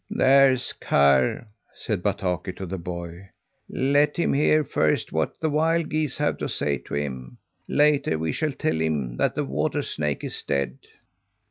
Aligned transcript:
"There's 0.09 0.73
Karr," 0.81 1.47
said 1.75 2.01
Bataki 2.01 2.55
to 2.55 2.65
the 2.65 2.79
boy. 2.79 3.29
"Let 3.69 4.17
him 4.17 4.33
hear 4.33 4.63
first 4.63 5.11
what 5.11 5.39
the 5.39 5.49
wild 5.51 5.89
geese 5.89 6.17
have 6.17 6.39
to 6.39 6.49
say 6.49 6.79
to 6.87 6.95
him; 6.95 7.37
later 7.67 8.17
we 8.17 8.31
shall 8.31 8.51
tell 8.53 8.81
him 8.81 9.17
that 9.17 9.35
the 9.35 9.45
water 9.45 9.83
snake 9.83 10.23
is 10.23 10.41
dead." 10.41 10.75